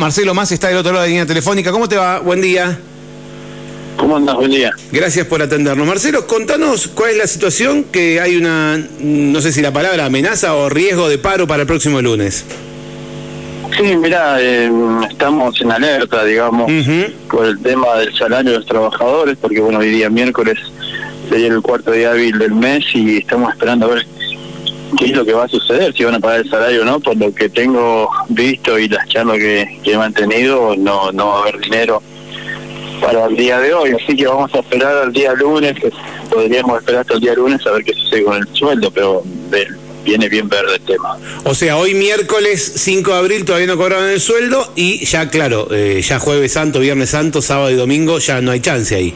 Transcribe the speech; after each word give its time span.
Marcelo 0.00 0.32
Más 0.32 0.50
está 0.50 0.68
del 0.68 0.78
otro 0.78 0.92
lado 0.92 1.02
de 1.02 1.08
la 1.08 1.10
línea 1.10 1.26
telefónica. 1.26 1.70
¿Cómo 1.70 1.86
te 1.86 1.96
va? 1.96 2.20
Buen 2.20 2.40
día. 2.40 2.78
¿Cómo 3.98 4.16
andas? 4.16 4.34
Buen 4.34 4.50
día. 4.50 4.72
Gracias 4.90 5.26
por 5.26 5.42
atendernos. 5.42 5.86
Marcelo, 5.86 6.26
contanos 6.26 6.88
cuál 6.88 7.10
es 7.10 7.18
la 7.18 7.26
situación 7.26 7.84
que 7.84 8.18
hay 8.18 8.36
una, 8.36 8.82
no 8.98 9.40
sé 9.42 9.52
si 9.52 9.60
la 9.60 9.74
palabra 9.74 10.06
amenaza 10.06 10.54
o 10.54 10.70
riesgo 10.70 11.06
de 11.06 11.18
paro 11.18 11.46
para 11.46 11.62
el 11.62 11.66
próximo 11.66 12.00
lunes. 12.00 12.46
Sí, 13.76 13.94
mira, 13.94 14.40
eh, 14.40 14.70
estamos 15.10 15.60
en 15.60 15.70
alerta, 15.70 16.24
digamos, 16.24 16.72
por 17.30 17.44
el 17.44 17.60
tema 17.60 17.96
del 17.96 18.16
salario 18.16 18.52
de 18.52 18.58
los 18.58 18.66
trabajadores, 18.66 19.36
porque 19.38 19.60
bueno, 19.60 19.80
hoy 19.80 19.90
día 19.90 20.08
miércoles 20.08 20.58
sería 21.28 21.48
el 21.48 21.60
cuarto 21.60 21.92
día 21.92 22.12
hábil 22.12 22.38
del 22.38 22.52
mes 22.52 22.84
y 22.94 23.18
estamos 23.18 23.52
esperando 23.52 23.84
a 23.84 23.94
ver 23.96 24.06
qué 24.98 25.06
es 25.06 25.12
lo 25.12 25.24
que 25.24 25.32
va 25.32 25.44
a 25.44 25.48
suceder, 25.48 25.94
si 25.94 26.04
van 26.04 26.14
a 26.14 26.20
pagar 26.20 26.40
el 26.40 26.50
salario 26.50 26.82
o 26.82 26.84
no, 26.84 27.00
por 27.00 27.16
lo 27.16 27.34
que 27.34 27.48
tengo 27.48 28.08
visto 28.28 28.78
y 28.78 28.88
las 28.88 29.08
charlas 29.08 29.38
que, 29.38 29.80
he 29.84 29.96
mantenido, 29.96 30.74
no, 30.76 31.12
no 31.12 31.28
va 31.28 31.38
a 31.38 31.42
haber 31.42 31.58
dinero 31.60 32.02
para 33.00 33.26
el 33.26 33.36
día 33.36 33.58
de 33.58 33.72
hoy, 33.72 33.92
así 33.92 34.14
que 34.14 34.26
vamos 34.26 34.54
a 34.54 34.58
esperar 34.58 34.96
al 34.96 35.12
día 35.12 35.32
lunes, 35.32 35.74
podríamos 36.30 36.78
esperar 36.78 37.00
hasta 37.00 37.14
el 37.14 37.20
día 37.20 37.34
lunes 37.34 37.66
a 37.66 37.72
ver 37.72 37.84
qué 37.84 37.94
sucede 37.94 38.24
con 38.24 38.36
el 38.36 38.46
sueldo, 38.52 38.90
pero 38.90 39.22
viene 40.04 40.28
bien 40.28 40.48
verde 40.48 40.74
el 40.76 40.82
tema. 40.82 41.16
O 41.44 41.54
sea, 41.54 41.76
hoy 41.76 41.94
miércoles 41.94 42.72
5 42.76 43.10
de 43.10 43.18
abril 43.18 43.44
todavía 43.44 43.66
no 43.66 43.76
cobraron 43.76 44.08
el 44.08 44.20
sueldo 44.20 44.72
y 44.76 45.04
ya, 45.04 45.30
claro, 45.30 45.68
eh, 45.70 46.02
ya 46.02 46.18
jueves 46.18 46.52
santo, 46.52 46.80
viernes 46.80 47.10
santo, 47.10 47.42
sábado 47.42 47.70
y 47.70 47.74
domingo 47.74 48.18
ya 48.18 48.40
no 48.40 48.50
hay 48.50 48.60
chance 48.60 48.94
ahí. 48.94 49.14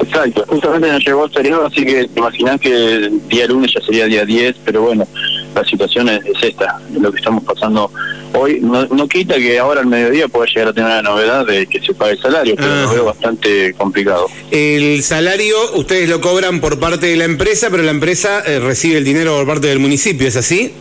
Exacto, 0.00 0.44
justamente 0.48 0.92
nos 0.92 1.04
llegó 1.04 1.24
el 1.24 1.30
periodo, 1.30 1.66
así 1.66 1.84
que 1.84 2.08
te 2.08 2.18
imaginas 2.18 2.60
que 2.60 2.94
el 2.94 3.28
día 3.28 3.46
lunes 3.46 3.72
ya 3.74 3.80
sería 3.80 4.06
día 4.06 4.24
10, 4.24 4.56
pero 4.64 4.82
bueno, 4.82 5.06
la 5.54 5.64
situación 5.64 6.08
es, 6.08 6.20
esta, 6.42 6.80
lo 6.92 7.10
que 7.10 7.18
estamos 7.18 7.44
pasando 7.44 7.90
hoy. 8.32 8.60
No, 8.60 9.08
quita 9.08 9.36
que 9.36 9.58
ahora 9.58 9.80
al 9.80 9.86
mediodía 9.86 10.28
pueda 10.28 10.46
llegar 10.46 10.68
a 10.68 10.72
tener 10.72 10.90
la 10.90 11.02
novedad 11.02 11.46
de 11.46 11.66
que 11.66 11.80
se 11.80 11.94
pague 11.94 12.12
el 12.12 12.20
salario, 12.20 12.54
pero 12.56 12.82
lo 12.82 12.90
veo 12.90 13.04
bastante 13.06 13.74
complicado. 13.74 14.26
El 14.50 15.02
salario 15.02 15.56
ustedes 15.74 16.08
lo 16.08 16.20
cobran 16.20 16.60
por 16.60 16.78
parte 16.78 17.06
de 17.06 17.16
la 17.16 17.24
empresa, 17.24 17.68
pero 17.70 17.82
la 17.82 17.90
empresa 17.90 18.42
eh, 18.46 18.60
recibe 18.60 18.98
el 18.98 19.04
dinero 19.04 19.36
por 19.36 19.46
parte 19.46 19.66
del 19.68 19.78
municipio, 19.78 20.28
¿es 20.28 20.36
así? 20.36 20.72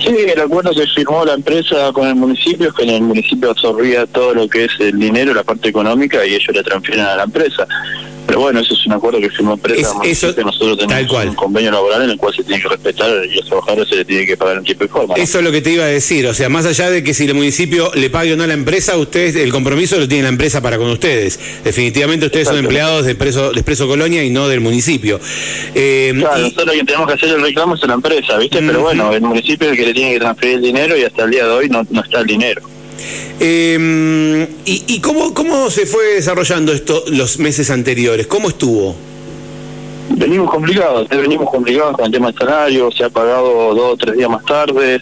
Sí, 0.00 0.16
el 0.16 0.40
acuerdo 0.40 0.72
que 0.72 0.86
firmó 0.86 1.24
la 1.26 1.34
empresa 1.34 1.92
con 1.92 2.06
el 2.08 2.14
municipio 2.14 2.68
es 2.68 2.74
que 2.74 2.84
el 2.84 3.02
municipio 3.02 3.50
absorbía 3.50 4.06
todo 4.06 4.34
lo 4.34 4.48
que 4.48 4.64
es 4.64 4.72
el 4.78 4.98
dinero, 4.98 5.34
la 5.34 5.44
parte 5.44 5.68
económica, 5.68 6.24
y 6.24 6.34
ellos 6.34 6.54
le 6.54 6.62
transfieren 6.62 7.04
a 7.04 7.16
la 7.16 7.24
empresa. 7.24 7.66
Bueno, 8.40 8.60
eso 8.60 8.72
es 8.72 8.86
un 8.86 8.94
acuerdo 8.94 9.20
que 9.20 9.28
firmó 9.28 9.52
empresa. 9.52 9.92
eso, 10.02 10.34
nosotros 10.42 10.78
tenemos 10.78 11.26
un 11.26 11.34
convenio 11.34 11.70
laboral 11.70 12.02
en 12.02 12.10
el 12.10 12.16
cual 12.16 12.34
se 12.34 12.42
tiene 12.42 12.62
que 12.62 12.68
respetar 12.68 13.10
y 13.26 13.32
a 13.34 13.36
los 13.36 13.46
trabajadores 13.46 13.88
se 13.88 13.96
le 13.96 14.04
tiene 14.06 14.24
que 14.24 14.36
pagar 14.36 14.56
en 14.56 14.64
tiempo 14.64 14.84
y 14.84 14.88
forma. 14.88 15.14
Eso 15.16 15.38
es 15.38 15.44
lo 15.44 15.52
que 15.52 15.60
te 15.60 15.72
iba 15.72 15.84
a 15.84 15.88
decir. 15.88 16.26
O 16.26 16.32
sea, 16.32 16.48
más 16.48 16.64
allá 16.64 16.90
de 16.90 17.04
que 17.04 17.12
si 17.12 17.26
el 17.26 17.34
municipio 17.34 17.92
le 17.94 18.08
pague 18.08 18.32
o 18.32 18.36
no 18.36 18.44
a 18.44 18.46
la 18.46 18.54
empresa, 18.54 18.96
ustedes 18.96 19.36
el 19.36 19.52
compromiso 19.52 19.98
lo 19.98 20.08
tiene 20.08 20.22
la 20.22 20.30
empresa 20.30 20.62
para 20.62 20.78
con 20.78 20.88
ustedes. 20.88 21.38
Definitivamente 21.62 22.26
ustedes 22.26 22.48
son 22.48 22.56
empleados 22.56 23.04
de 23.04 23.12
Expreso, 23.12 23.52
de 23.52 23.60
Expreso 23.60 23.86
Colonia 23.86 24.24
y 24.24 24.30
no 24.30 24.48
del 24.48 24.60
municipio. 24.60 25.20
Eh, 25.74 26.14
claro, 26.16 26.38
nosotros 26.38 26.66
lo 26.66 26.72
que 26.72 26.84
tenemos 26.84 27.06
que 27.08 27.14
hacer 27.14 27.28
el 27.28 27.42
reclamo 27.42 27.74
es 27.74 27.84
a 27.84 27.88
la 27.88 27.94
empresa, 27.94 28.38
¿viste? 28.38 28.60
Pero 28.62 28.80
bueno, 28.80 29.12
el 29.12 29.20
municipio 29.20 29.66
es 29.66 29.72
el 29.72 29.78
que 29.78 29.86
le 29.86 29.92
tiene 29.92 30.12
que 30.14 30.20
transferir 30.20 30.54
el 30.56 30.62
dinero 30.62 30.96
y 30.96 31.04
hasta 31.04 31.24
el 31.24 31.30
día 31.30 31.44
de 31.44 31.50
hoy 31.50 31.68
no, 31.68 31.86
no 31.90 32.00
está 32.00 32.20
el 32.20 32.26
dinero. 32.26 32.62
Eh, 33.38 34.48
¿Y, 34.64 35.00
cómo, 35.00 35.32
cómo 35.34 35.70
se 35.70 35.86
fue 35.86 36.14
desarrollando 36.14 36.72
esto 36.72 37.04
los 37.08 37.38
meses 37.38 37.70
anteriores? 37.70 38.26
¿Cómo 38.26 38.48
estuvo? 38.48 38.94
Venimos 40.10 40.50
complicados, 40.50 41.06
eh, 41.10 41.16
venimos 41.16 41.48
complicados 41.50 41.96
con 41.96 42.06
el 42.06 42.12
tema 42.12 42.26
del 42.26 42.36
salario, 42.36 42.90
se 42.90 43.04
ha 43.04 43.10
pagado 43.10 43.74
dos 43.74 43.94
o 43.94 43.96
tres 43.96 44.16
días 44.16 44.28
más 44.28 44.44
tarde. 44.44 45.00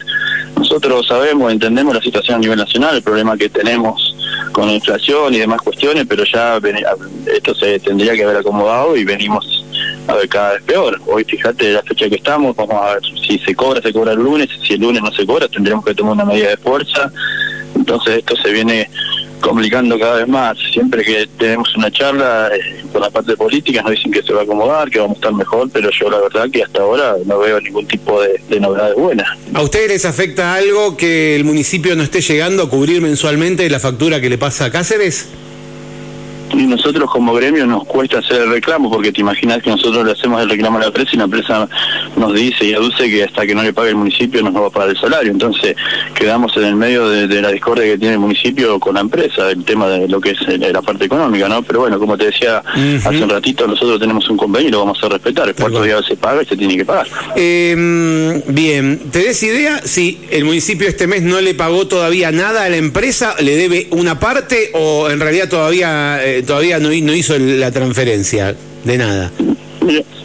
Nosotros 0.57 1.07
sabemos, 1.07 1.51
entendemos 1.51 1.95
la 1.95 2.03
situación 2.03 2.37
a 2.37 2.39
nivel 2.39 2.59
nacional, 2.59 2.97
el 2.97 3.03
problema 3.03 3.37
que 3.37 3.49
tenemos 3.49 4.15
con 4.53 4.67
la 4.67 4.75
inflación 4.75 5.35
y 5.35 5.39
demás 5.39 5.61
cuestiones, 5.63 6.05
pero 6.09 6.25
ya 6.25 6.61
esto 7.27 7.55
se 7.55 7.79
tendría 7.81 8.15
que 8.15 8.25
haber 8.25 8.37
acomodado 8.37 8.97
y 8.97 9.05
venimos 9.05 9.65
a 10.09 10.15
ver 10.15 10.29
cada 10.29 10.53
vez 10.55 10.63
peor. 10.63 11.01
Hoy 11.07 11.25
fíjate 11.25 11.73
la 11.73 11.83
fecha 11.83 12.09
que 12.09 12.17
estamos, 12.17 12.57
vamos 12.57 12.75
a 12.75 12.95
ver 12.95 13.03
si 13.27 13.39
se 13.39 13.55
cobra, 13.55 13.81
se 13.81 13.93
cobra 13.93 14.13
el 14.13 14.19
lunes, 14.19 14.49
si 14.67 14.75
el 14.75 14.81
lunes 14.81 15.03
no 15.03 15.13
se 15.13 15.27
cobra, 15.27 15.49
tendremos 15.49 15.85
que 15.85 15.95
tomar 15.95 16.15
una 16.15 16.25
medida 16.25 16.51
de 16.51 16.57
fuerza 16.57 17.13
entonces 17.89 18.19
esto 18.19 18.37
se 18.37 18.53
viene 18.53 18.91
complicando 19.41 19.99
cada 19.99 20.17
vez 20.17 20.29
más. 20.29 20.59
Siempre 20.73 21.03
que 21.03 21.27
tenemos 21.39 21.75
una 21.77 21.91
charla 21.91 22.51
eh, 22.55 22.83
con 22.93 23.01
la 23.01 23.09
parte 23.09 23.37
política 23.37 23.83
nos 23.83 23.93
dicen 23.93 24.13
que 24.13 24.23
se 24.23 24.33
va 24.33 24.41
a 24.41 24.43
acomodar, 24.45 24.91
que 24.91 24.99
vamos 24.99 25.17
a 25.17 25.19
estar 25.21 25.33
mejor, 25.33 25.71
pero 25.73 25.89
yo 25.91 26.11
la 26.11 26.19
verdad 26.19 26.51
que 26.51 26.63
hasta 26.63 26.83
ahora 26.83 27.15
no 27.25 27.39
veo 27.39 27.61
ningún 27.61 27.87
tipo 27.87 28.21
de, 28.21 28.41
de 28.49 28.61
novedades 28.61 28.97
buenas. 28.97 29.27
¿A 29.55 29.63
ustedes 29.63 29.89
les 29.89 30.05
afecta 30.05 30.55
algo 30.55 30.97
que 30.97 31.35
el 31.35 31.45
municipio 31.45 31.97
no 31.97 32.03
esté 32.03 32.21
llegando 32.21 32.65
a 32.65 32.69
cubrir 32.69 33.01
mensualmente 33.01 33.69
la 33.71 33.81
factura 33.81 34.21
que 34.21 34.29
le 34.29 34.37
pasa 34.37 34.67
a 34.67 34.71
Cáceres? 34.71 35.29
Y 36.53 36.67
nosotros 36.67 37.11
como 37.11 37.35
gremio 37.35 37.67
nos 37.67 37.85
cuesta 37.85 38.19
hacer 38.19 38.43
el 38.43 38.51
reclamo 38.51 38.91
porque 38.91 39.13
te 39.13 39.21
imaginas 39.21 39.63
que 39.63 39.71
nosotros 39.71 40.05
le 40.05 40.13
hacemos 40.13 40.41
el 40.43 40.49
reclamo 40.49 40.79
a 40.79 40.83
la 40.83 40.87
empresa 40.87 41.11
y 41.13 41.17
la 41.17 41.25
empresa 41.25 41.69
nos 42.17 42.35
dice 42.35 42.65
y 42.65 42.75
aduce 42.75 43.09
que 43.11 43.25
hasta 43.25 43.47
que 43.47 43.55
no 43.55 43.63
le 43.63 43.73
pague 43.73 43.91
el 43.91 43.97
municipio 43.97 44.43
no 44.43 44.51
nos 44.51 44.63
va 44.63 44.67
a 44.69 44.71
pagar 44.71 44.91
el 44.91 44.99
salario. 44.99 45.33
Entonces 45.33 45.77
quedamos 46.15 46.57
en 46.57 46.65
el 46.65 46.77
medio 46.77 47.09
de, 47.09 47.39
la 47.41 47.53
discordia 47.53 47.85
que 47.85 47.99
tiene 47.99 48.15
el 48.15 48.21
municipio 48.21 48.81
con 48.81 48.95
la 48.95 49.01
empresa, 49.01 49.51
el 49.51 49.65
tema 49.65 49.89
de 49.89 50.09
lo 50.09 50.21
que 50.21 50.31
es 50.31 50.39
eh, 50.49 50.59
la 50.59 50.83
parte 50.83 51.05
económica, 51.05 51.49
¿no? 51.49 51.63
Pero 51.63 51.81
bueno, 51.81 51.99
como 51.99 52.17
te 52.17 52.27
decía 52.27 52.63
hace 53.05 53.23
un 53.23 53.29
ratito, 53.29 53.67
nosotros 53.67 54.01
tenemos 54.01 54.29
un 54.29 54.37
convenio 54.37 54.69
y 54.69 54.73
lo 54.73 54.81
vamos 54.81 54.99
a 55.03 55.09
respetar. 55.09 55.49
El 55.49 55.55
cuarto 55.55 55.83
día 55.83 56.01
se 56.03 56.17
paga 56.17 56.43
y 56.43 56.47
se 56.47 56.57
tiene 56.57 56.77
que 56.77 56.85
pagar. 56.85 57.07
Em, 57.37 58.43
bien, 58.49 59.11
¿te 59.11 59.21
des 59.21 59.43
idea 59.43 59.81
si 59.85 60.21
el 60.31 60.45
municipio 60.45 60.89
este 60.89 61.07
mes 61.07 61.23
no 61.23 61.41
le 61.41 61.55
pagó 61.55 61.87
todavía 61.87 62.33
nada 62.33 62.65
a 62.65 62.69
la 62.69 62.77
empresa? 62.77 63.35
¿Le 63.41 63.57
debe 63.57 63.87
una 63.91 64.19
parte 64.19 64.71
o 64.75 65.11
en 65.11 65.21
realidad 65.21 65.49
todavía... 65.49 66.19
Eh, 66.25 66.38
todavía 66.47 66.79
no, 66.79 66.89
no 66.89 67.15
hizo 67.15 67.39
la 67.39 67.71
transferencia 67.71 68.55
de 68.85 68.99
nada. 68.99 69.31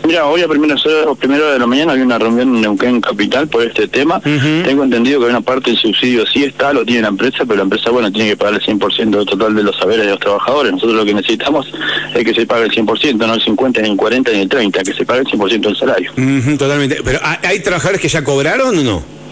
Mira, 0.06 0.26
hoy 0.26 0.42
a 0.42 0.48
primeras 0.50 0.86
horas, 0.86 1.18
primero 1.18 1.50
de 1.50 1.58
la 1.58 1.66
mañana 1.66 1.94
había 1.94 2.04
una 2.04 2.20
reunión 2.20 2.56
en 2.56 2.62
Neuquén 2.62 3.00
Capital 3.00 3.48
por 3.48 3.64
este 3.64 3.88
tema. 3.88 4.20
Tengo 4.20 4.84
entendido 4.84 5.22
que 5.22 5.28
una 5.28 5.40
parte 5.40 5.72
del 5.72 5.80
subsidio 5.80 6.26
sí 6.26 6.44
está, 6.44 6.74
lo 6.74 6.84
tiene 6.84 7.04
la 7.04 7.08
empresa, 7.08 7.40
pero 7.40 7.56
la 7.56 7.64
empresa, 7.64 7.90
bueno, 7.90 8.12
tiene 8.12 8.32
que 8.32 8.38
pagar 8.38 8.56
el 8.56 8.62
100% 8.62 9.10
del 9.10 9.26
total 9.26 9.56
de 9.56 9.64
los 9.64 9.78
saberes 9.78 10.06
de 10.06 10.12
los 10.12 10.20
trabajadores. 10.20 10.74
Nosotros 10.74 10.98
lo 10.98 11.06
que 11.06 11.14
necesitamos 11.14 11.72
es 12.14 12.24
que 12.26 12.34
se 12.34 12.46
pague 12.46 12.66
el 12.66 12.72
100%, 12.72 13.16
no 13.16 13.34
el 13.34 13.42
50, 13.42 13.82
ni 13.82 13.90
el 13.92 13.96
40, 13.96 14.32
ni 14.32 14.42
el 14.42 14.50
30, 14.50 14.84
que 14.84 14.94
se 14.94 15.06
pague 15.06 15.22
el 15.22 15.28
100% 15.28 15.62
del 15.62 15.78
salario. 15.78 16.12
totalmente. 16.58 17.00
Pero 17.04 17.20
¿hay 17.24 17.62
trabajadores 17.62 18.02
que 18.02 18.10
ya 18.10 18.24
cobraron 18.24 18.78
o 18.78 18.84
no? 18.84 19.23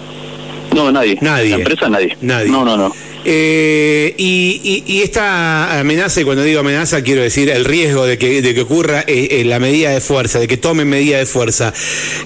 No, 0.73 0.91
nadie. 0.91 1.17
Nadie. 1.21 1.51
La 1.51 1.55
empresa, 1.57 1.89
nadie. 1.89 2.17
Nadie. 2.21 2.49
No, 2.49 2.63
no, 2.63 2.77
no. 2.77 2.91
Eh, 3.23 4.15
y, 4.17 5.01
esta 5.01 5.79
amenaza, 5.79 6.21
y 6.21 6.23
cuando 6.23 6.43
digo 6.43 6.59
amenaza 6.59 7.03
quiero 7.03 7.21
decir 7.21 7.49
el 7.49 7.65
riesgo 7.65 8.05
de 8.05 8.17
que, 8.17 8.41
de 8.41 8.53
que 8.55 8.61
ocurra 8.61 9.01
eh, 9.01 9.27
eh, 9.31 9.43
la 9.45 9.59
medida 9.59 9.91
de 9.91 10.01
fuerza, 10.01 10.39
de 10.39 10.47
que 10.47 10.57
tomen 10.57 10.89
medida 10.89 11.17
de 11.17 11.25
fuerza, 11.25 11.73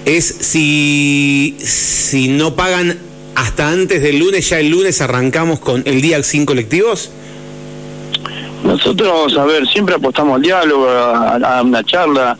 es 0.04 0.24
si, 0.24 1.56
si 1.58 2.28
no 2.28 2.54
pagan 2.54 2.98
hasta 3.34 3.70
antes 3.70 4.02
del 4.02 4.18
lunes, 4.18 4.48
ya 4.48 4.58
el 4.58 4.70
lunes 4.70 5.00
arrancamos 5.02 5.60
con 5.60 5.82
el 5.84 6.00
día 6.00 6.22
sin 6.22 6.46
colectivos. 6.46 7.10
Nosotros, 8.64 9.36
a 9.38 9.44
ver, 9.44 9.66
siempre 9.68 9.94
apostamos 9.94 10.36
al 10.36 10.42
diálogo, 10.42 10.88
a, 10.88 11.62
una 11.62 11.84
charla, 11.84 12.36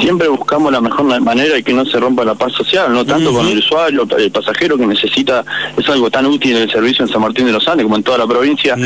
siempre 0.00 0.28
buscamos 0.28 0.72
la 0.72 0.80
mejor 0.80 1.20
manera 1.20 1.58
y 1.58 1.62
que 1.62 1.72
no 1.72 1.84
se 1.84 1.98
rompa 1.98 2.24
la 2.24 2.34
paz 2.34 2.52
social, 2.52 2.92
no 2.92 3.04
tanto 3.04 3.32
con 3.32 3.46
el 3.46 3.58
usuario, 3.58 4.06
el 4.16 4.30
pasajero 4.30 4.76
que 4.76 4.86
necesita, 4.86 5.44
es 5.76 5.88
algo 5.88 6.10
tan 6.10 6.26
útil 6.26 6.56
en 6.56 6.62
el 6.62 6.70
servicio 6.70 7.04
en 7.04 7.10
San 7.10 7.20
Martín 7.20 7.46
de 7.46 7.52
los 7.52 7.66
Andes 7.68 7.84
como 7.84 7.96
en 7.96 8.02
toda 8.02 8.18
la 8.18 8.26
provincia, 8.26 8.76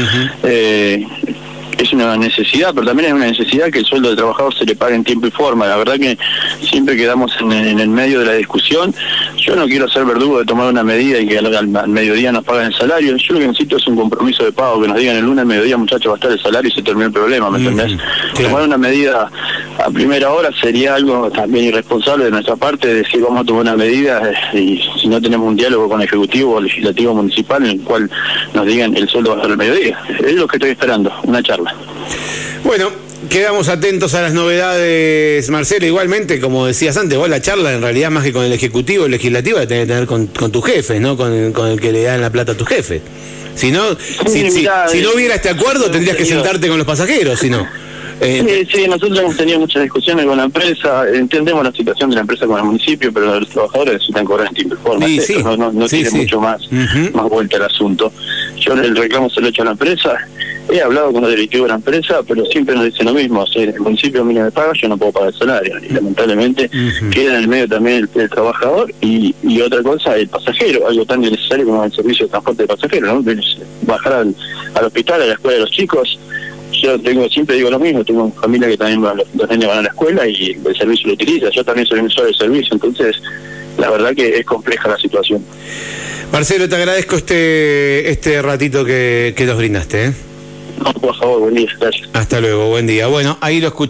es 1.78 1.92
una 1.92 2.16
necesidad, 2.16 2.74
pero 2.74 2.86
también 2.86 3.08
es 3.10 3.14
una 3.14 3.26
necesidad 3.26 3.70
que 3.70 3.78
el 3.78 3.84
sueldo 3.84 4.08
del 4.08 4.16
trabajador 4.16 4.54
se 4.54 4.64
le 4.64 4.74
pague 4.74 4.96
en 4.96 5.04
tiempo 5.04 5.26
y 5.26 5.30
forma. 5.30 5.66
La 5.66 5.76
verdad 5.76 5.96
que 5.98 6.18
siempre 6.60 6.96
quedamos 6.96 7.32
en, 7.40 7.52
el 7.52 7.88
medio 7.88 8.20
de 8.20 8.26
la 8.26 8.34
discusión. 8.34 8.94
Yo 9.38 9.56
no 9.56 9.66
quiero 9.66 9.88
ser 9.88 10.04
verdugo 10.04 10.40
de 10.40 10.44
tomar 10.44 10.68
una 10.68 10.82
medida 10.82 11.18
y 11.18 11.26
que 11.26 11.38
al, 11.38 11.68
mediodía 11.88 12.32
nos 12.32 12.44
paguen 12.44 12.66
el 12.66 12.74
salario. 12.74 13.16
Yo 13.16 13.34
lo 13.34 13.40
que 13.40 13.46
necesito 13.46 13.76
es 13.76 13.86
un 13.86 13.96
compromiso 13.96 14.44
de 14.44 14.52
pago, 14.52 14.80
que 14.82 14.88
nos 14.88 14.98
digan 14.98 15.16
el 15.16 15.24
lunes 15.24 15.42
al 15.42 15.46
mediodía, 15.46 15.76
muchachos, 15.76 16.10
va 16.10 16.14
a 16.14 16.16
estar 16.16 16.32
el 16.32 16.40
salario 16.40 16.70
y 16.70 16.74
se 16.74 16.82
termina 16.82 17.06
el 17.06 17.12
problema, 17.12 17.50
¿me 17.50 17.58
entendés? 17.58 17.98
Tomar 18.34 18.62
una 18.62 18.76
medida 18.76 19.30
a 19.78 19.90
primera 19.90 20.32
hora 20.32 20.50
sería 20.60 20.96
algo 20.96 21.30
también 21.30 21.66
irresponsable 21.66 22.24
de 22.24 22.30
nuestra 22.32 22.56
parte, 22.56 22.92
decir 22.92 23.20
vamos 23.22 23.42
a 23.42 23.44
tomar 23.44 23.62
una 23.62 23.76
medida 23.76 24.32
eh, 24.52 24.60
y 24.60 24.82
si 25.00 25.06
no 25.06 25.20
tenemos 25.20 25.46
un 25.46 25.56
diálogo 25.56 25.88
con 25.88 26.00
el 26.00 26.06
Ejecutivo 26.06 26.54
o 26.54 26.60
Legislativo 26.60 27.14
Municipal 27.14 27.64
en 27.64 27.70
el 27.70 27.80
cual 27.82 28.10
nos 28.54 28.66
digan 28.66 28.96
el 28.96 29.08
sueldo 29.08 29.30
va 29.30 29.36
a 29.36 29.38
estar 29.38 29.50
el 29.52 29.56
mediodía. 29.56 29.98
Es 30.24 30.34
lo 30.34 30.48
que 30.48 30.56
estoy 30.56 30.70
esperando, 30.70 31.12
una 31.22 31.42
charla. 31.42 31.74
bueno, 32.64 32.90
quedamos 33.28 33.68
atentos 33.68 34.14
a 34.14 34.22
las 34.22 34.32
novedades, 34.32 35.48
Marcelo. 35.50 35.86
Igualmente, 35.86 36.40
como 36.40 36.66
decías 36.66 36.96
antes, 36.96 37.18
vos 37.18 37.28
la 37.28 37.40
charla 37.40 37.72
en 37.72 37.82
realidad 37.82 38.10
más 38.10 38.24
que 38.24 38.32
con 38.32 38.44
el 38.44 38.52
Ejecutivo, 38.52 39.06
el 39.06 39.12
Legislativo, 39.12 39.58
la 39.58 39.66
tenés 39.66 39.84
que 39.84 39.92
tener 39.92 40.06
con, 40.06 40.26
con 40.28 40.52
tu 40.52 40.62
jefe, 40.62 41.00
¿no? 41.00 41.16
Con 41.16 41.32
el, 41.32 41.52
con 41.52 41.68
el 41.68 41.80
que 41.80 41.92
le 41.92 42.02
dan 42.02 42.20
la 42.20 42.30
plata 42.30 42.52
a 42.52 42.56
tu 42.56 42.64
jefe. 42.64 43.02
Si 43.54 43.72
no, 43.72 43.96
si, 44.26 45.02
no 45.02 45.10
hubiera 45.14 45.34
este 45.34 45.48
acuerdo, 45.48 45.90
tendrías 45.90 46.16
que 46.16 46.24
sentarte 46.24 46.68
con 46.68 46.78
los 46.78 46.86
pasajeros, 46.86 47.40
si 47.40 47.50
no. 47.50 47.66
Eh, 48.20 48.66
sí, 48.70 48.78
sí, 48.82 48.88
nosotros 48.88 49.18
hemos 49.18 49.36
tenido 49.36 49.60
muchas 49.60 49.82
discusiones 49.82 50.26
con 50.26 50.36
la 50.36 50.44
empresa, 50.44 51.04
entendemos 51.12 51.64
la 51.64 51.72
situación 51.72 52.10
de 52.10 52.16
la 52.16 52.22
empresa 52.22 52.46
con 52.46 52.58
el 52.58 52.64
municipio, 52.64 53.12
pero 53.12 53.38
los 53.38 53.48
trabajadores 53.48 53.94
necesitan 53.94 54.24
cobrar 54.24 54.48
en 54.48 54.54
tiempo 54.54 54.74
y 54.74 54.78
forma. 54.78 55.56
no, 55.56 55.72
no, 55.72 55.88
tiene 55.88 56.10
mucho 56.10 56.40
más, 56.40 56.60
más 57.12 57.28
vuelta 57.28 57.56
al 57.56 57.64
asunto. 57.64 58.12
yo 58.56 58.74
el 58.74 58.96
reclamo 58.96 59.30
se 59.30 59.40
lo 59.40 59.46
he 59.46 59.50
hecho 59.50 59.62
a 59.62 59.66
la 59.66 59.70
empresa, 59.72 60.18
he 60.70 60.80
hablado 60.82 61.12
con 61.12 61.22
los 61.22 61.30
directivos 61.30 61.64
de 61.64 61.68
la 61.68 61.74
empresa, 61.76 62.20
pero 62.26 62.44
siempre 62.46 62.74
nos 62.74 62.84
dicen 62.84 63.06
lo 63.06 63.14
mismo, 63.14 63.46
si 63.46 63.60
el 63.60 63.80
municipio 63.80 64.22
a 64.22 64.24
mí 64.24 64.34
no 64.34 64.44
me 64.44 64.50
paga, 64.50 64.72
yo 64.74 64.88
no 64.88 64.96
puedo 64.96 65.12
pagar 65.12 65.28
el 65.28 65.34
salario, 65.34 65.74
y 65.82 65.92
lamentablemente 65.92 66.70
queda 67.10 67.34
en 67.34 67.40
el 67.40 67.48
medio 67.48 67.68
también 67.68 68.08
el, 68.14 68.28
trabajador 68.28 68.92
y, 69.00 69.34
y, 69.42 69.60
otra 69.60 69.82
cosa, 69.82 70.16
el 70.16 70.28
pasajero, 70.28 70.86
algo 70.86 71.04
tan 71.06 71.20
necesario 71.20 71.66
como 71.66 71.84
el 71.84 71.92
servicio 71.92 72.26
de 72.26 72.30
transporte 72.30 72.62
de 72.62 72.68
pasajeros, 72.68 73.24
¿no? 73.24 73.34
bajar 73.82 74.12
al, 74.12 74.34
al 74.74 74.84
hospital, 74.84 75.22
a 75.22 75.26
la 75.26 75.32
escuela 75.34 75.56
de 75.56 75.60
los 75.62 75.70
chicos, 75.70 76.18
yo 76.82 77.00
tengo 77.00 77.28
siempre 77.28 77.56
digo 77.56 77.70
lo 77.70 77.78
mismo, 77.78 78.04
tengo 78.04 78.30
familia 78.32 78.68
que 78.68 78.76
también 78.76 79.04
va, 79.04 79.14
los 79.14 79.50
niños 79.50 79.68
van 79.68 79.78
a 79.78 79.82
la 79.82 79.88
escuela 79.88 80.26
y 80.28 80.56
el 80.64 80.76
servicio 80.76 81.08
lo 81.08 81.14
utiliza, 81.14 81.50
yo 81.50 81.64
también 81.64 81.86
soy 81.86 82.00
un 82.00 82.06
usuario 82.06 82.30
del 82.30 82.38
servicio, 82.38 82.74
entonces 82.74 83.16
la 83.78 83.90
verdad 83.90 84.14
que 84.14 84.36
es 84.36 84.44
compleja 84.44 84.88
la 84.88 84.98
situación. 84.98 85.44
Marcelo, 86.32 86.68
te 86.68 86.76
agradezco 86.76 87.16
este 87.16 88.10
este 88.10 88.42
ratito 88.42 88.84
que, 88.84 89.32
que 89.36 89.44
nos 89.46 89.56
brindaste. 89.56 90.06
¿eh? 90.06 90.27
No, 90.78 90.92
por 90.92 91.16
favor, 91.16 91.40
buen 91.40 91.54
día, 91.54 91.68
gracias. 91.78 92.08
Hasta 92.12 92.40
luego, 92.40 92.68
buen 92.68 92.86
día. 92.86 93.06
Bueno, 93.06 93.36
ahí 93.40 93.60
lo 93.60 93.68
escuché. 93.68 93.86